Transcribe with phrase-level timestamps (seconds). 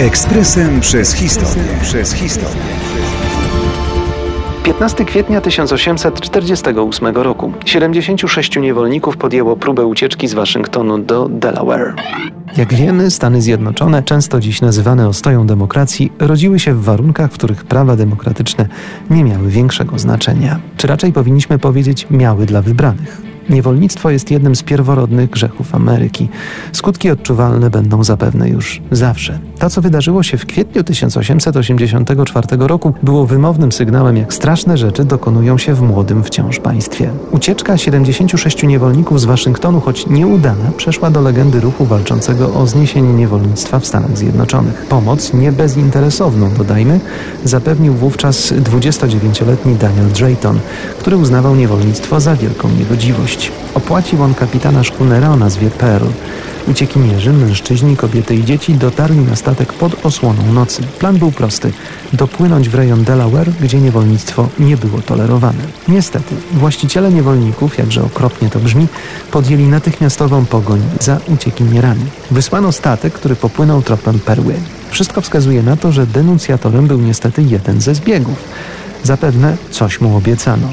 [0.00, 1.64] Ekspresem przez historię.
[1.82, 2.62] Przez historię.
[4.64, 11.94] 15 kwietnia 1848 roku 76 niewolników podjęło próbę ucieczki z Waszyngtonu do Delaware.
[12.56, 17.64] Jak wiemy, Stany Zjednoczone, często dziś nazywane ostoją demokracji, rodziły się w warunkach, w których
[17.64, 18.68] prawa demokratyczne
[19.10, 20.60] nie miały większego znaczenia.
[20.76, 23.29] Czy raczej powinniśmy powiedzieć miały dla wybranych.
[23.50, 26.28] Niewolnictwo jest jednym z pierworodnych grzechów Ameryki.
[26.72, 29.38] Skutki odczuwalne będą zapewne już zawsze.
[29.58, 35.58] To, co wydarzyło się w kwietniu 1884 roku, było wymownym sygnałem, jak straszne rzeczy dokonują
[35.58, 37.10] się w młodym wciąż państwie.
[37.30, 43.80] Ucieczka 76 niewolników z Waszyngtonu, choć nieudana, przeszła do legendy ruchu walczącego o zniesienie niewolnictwa
[43.80, 44.86] w Stanach Zjednoczonych.
[44.88, 47.00] Pomoc, nie bezinteresowną, dodajmy,
[47.44, 50.58] zapewnił wówczas 29-letni Daniel Drayton,
[50.98, 53.39] który uznawał niewolnictwo za wielką niegodziwość.
[53.74, 56.06] Opłacił on kapitana szkunera o nazwie Pearl.
[56.68, 60.82] Uciekinierzy, mężczyźni, kobiety i dzieci dotarli na statek pod osłoną nocy.
[60.98, 61.72] Plan był prosty:
[62.12, 65.64] dopłynąć w rejon Delaware, gdzie niewolnictwo nie było tolerowane.
[65.88, 68.88] Niestety, właściciele niewolników, jakże okropnie to brzmi,
[69.30, 72.04] podjęli natychmiastową pogoń za uciekinierami.
[72.30, 74.54] Wysłano statek, który popłynął tropem perły.
[74.90, 78.36] Wszystko wskazuje na to, że denuncjatorem był niestety jeden ze zbiegów.
[79.02, 80.68] Zapewne coś mu obiecano.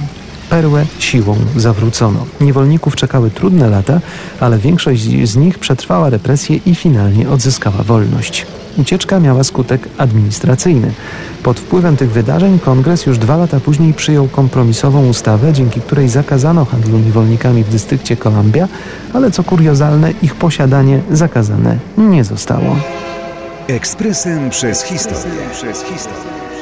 [0.50, 2.26] Perłę siłą zawrócono.
[2.42, 4.00] Niewolników czekały trudne lata,
[4.40, 8.46] ale większość z nich przetrwała represję i finalnie odzyskała wolność.
[8.78, 10.92] Ucieczka miała skutek administracyjny.
[11.44, 16.66] Pod wpływem tych wydarzeń kongres już dwa lata później przyjął kompromisową ustawę, dzięki której zakazano
[16.66, 18.68] handlu niewolnikami w dystrykcie Columbia,
[19.14, 22.76] ale co kuriozalne, ich posiadanie zakazane nie zostało.
[23.68, 25.40] Ekspresem przez historię.
[25.54, 26.57] Przez historię.